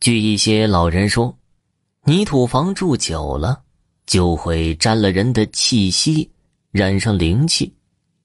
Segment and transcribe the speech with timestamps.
[0.00, 1.38] 据一些老人说，
[2.04, 3.62] 泥土房住久了，
[4.06, 6.30] 就会沾了人的气息，
[6.70, 7.70] 染上灵气，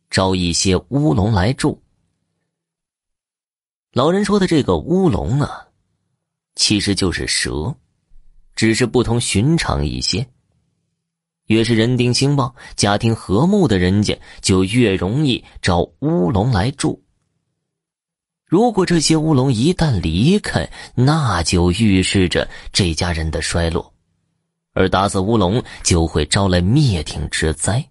[0.09, 1.77] 招一些乌龙来住。
[3.91, 5.67] 老人说的这个乌龙啊，
[6.55, 7.75] 其实就是蛇，
[8.55, 10.25] 只是不同寻常一些。
[11.47, 17.04] 越是人丁兴旺、家庭和睦的人家，就越容易招乌龙来住。
[18.45, 23.91] 如果这些乌龙一旦离开，那就预示着这家人的衰落，
[24.73, 27.83] 而打死乌龙就会招来灭顶之灾。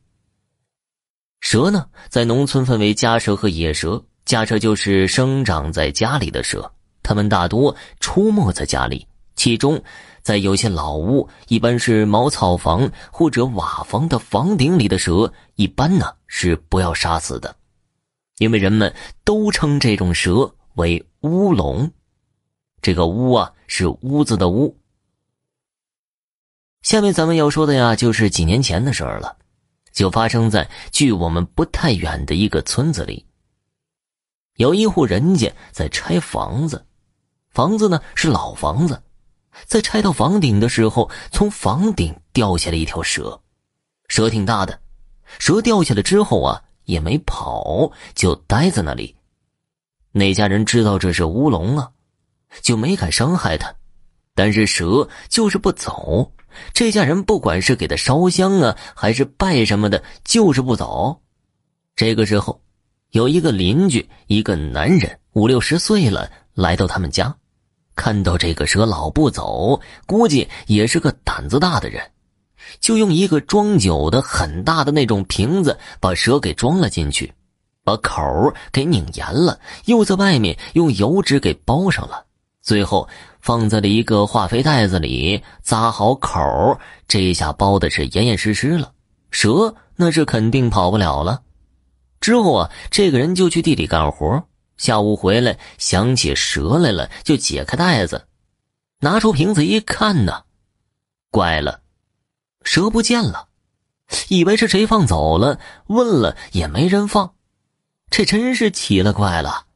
[1.40, 9.82] 蛇呢，在农村分为家蛇和野蛇，家蛇就是生长在家里的蛇，它们大多出没在家里，其中
[10.22, 17.54] 在有些老屋，一般是茅草房或者瓦房的房顶里的蛇，一般呢是不要杀死的。
[18.38, 21.90] 因为人们都称这种蛇为乌龙，
[22.82, 24.76] 这个“乌”啊是屋子的“屋”。
[26.82, 29.36] 下面咱们要说的呀，就是几年前的事儿了，
[29.92, 33.24] 就发生在距我们不太远的一个村子里。
[34.56, 36.84] 有一户人家在拆房子，
[37.50, 39.02] 房子呢是老房子，
[39.64, 43.40] 在拆到房顶的时候，从房顶掉下来一条蛇，
[44.08, 44.80] 蛇挺大的，
[45.38, 46.64] 蛇掉下来之后啊。
[46.84, 49.14] 也没跑，就待在那里。
[50.12, 51.90] 那家人知道这是乌龙啊，
[52.62, 53.74] 就没敢伤害他。
[54.34, 56.32] 但是蛇就是不走，
[56.72, 61.20] 这家人不管是给他烧香啊，还是拜什么的，就是不走。
[61.94, 62.60] 这个时候，
[63.10, 67.32] 有一个邻居，一个男人，五六十岁了，来到他们家，
[67.94, 72.02] 看到这个蛇老不走，估计也是个胆子大的人。
[72.80, 77.32] 就用一个装酒的很大的那种瓶子，把蛇给装了进去，
[77.82, 78.22] 把口
[78.72, 82.24] 给拧严了，又在外面用油纸给包上了，
[82.62, 83.08] 最后
[83.40, 88.92] 放在了一个化肥袋子里，扎好口这一下包的是严严实实了，
[89.30, 91.42] 蛇那是肯定跑不了了。
[92.20, 94.42] 之后啊，这个人就去地里干活，
[94.78, 98.26] 下午回来想起蛇来了，就解开袋子，
[99.00, 100.42] 拿出瓶子一看呢，
[101.30, 101.83] 怪了。
[102.64, 103.48] 蛇不见了，
[104.28, 107.34] 以为是谁放走了，问了也没人放，
[108.10, 109.66] 这真是奇了怪了。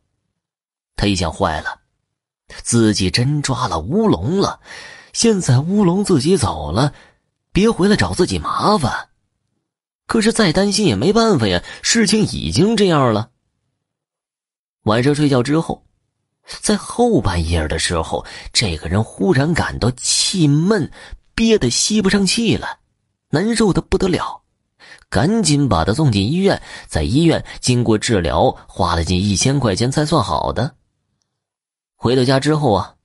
[0.96, 1.82] 他一想，坏了，
[2.62, 4.60] 自己真抓了乌龙了，
[5.12, 6.92] 现在乌龙自己走了，
[7.52, 9.10] 别回来找自己麻烦。
[10.06, 13.30] 可是再担心也没办法呀，事情已经这样了。
[14.84, 15.84] 晚上睡觉之后，
[16.62, 20.90] 在后半夜的时候，这个人忽然感到气闷。
[21.38, 22.80] 憋得吸不上气了，
[23.30, 24.42] 难受的不得了，
[25.08, 26.60] 赶紧把他送进医院。
[26.88, 30.74] 在医院经过治疗，花了近一千块钱才算好的。
[31.94, 32.96] 回到家之后啊，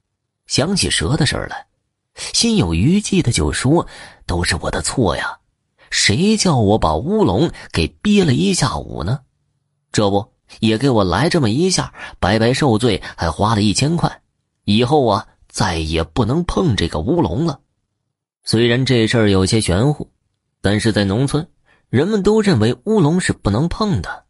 [0.47, 1.67] 想起蛇的事儿来，
[2.15, 3.85] 心有余悸的就说
[4.25, 5.37] ：“都是我的错呀，
[5.91, 9.19] 谁叫我把乌龙给憋了一下午呢？
[9.91, 10.27] 这不
[10.59, 14.23] 也给我来这么一下，白白受罪，还花了一千块。
[14.63, 17.59] 以后啊，再也不能碰这个乌龙了。”
[18.45, 20.09] 虽然这事儿有些玄乎，
[20.61, 21.47] 但是在农村，
[21.89, 24.25] 人们都认为乌龙是不能碰的，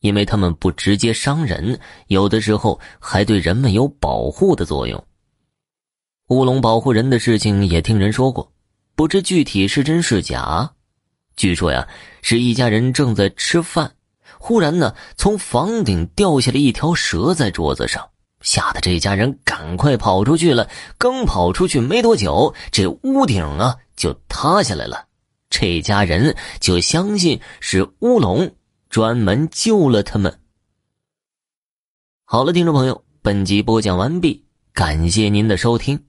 [0.00, 5.02] 因为他们不直接伤人，有的时候还对人们有保护的作用。
[6.28, 8.52] 乌龙保护人的事情也听人说过，
[8.96, 10.72] 不知具体是真是假。
[11.36, 11.86] 据说呀，
[12.22, 13.94] 是一家人正在吃饭，
[14.40, 18.08] 忽然呢，从房顶掉下来一条蛇在桌子上。
[18.46, 20.70] 吓得这家人赶快跑出去了。
[20.98, 25.06] 刚跑出去没多久，这屋顶啊就塌下来了。
[25.50, 28.54] 这家人就相信是乌龙
[28.88, 30.38] 专门救了他们。
[32.24, 36.04] 好了，听众朋友，本集播讲完毕，感谢您的收听。